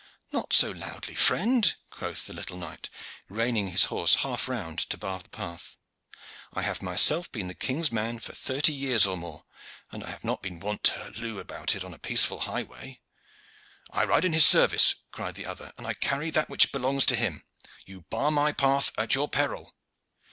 [0.31, 2.89] "Not so loudly, friend," quoth the little knight,
[3.29, 5.77] reining his horse half round to bar the path.
[6.55, 9.45] "I have myself been the king's man for thirty years or more,
[9.91, 12.99] but I have not been wont to halloo about it on a peaceful highway."
[13.91, 17.15] "I ride in his service," cried the other, "and I carry that which belongs to
[17.15, 17.43] him.
[17.85, 19.71] You bar my path at your peril."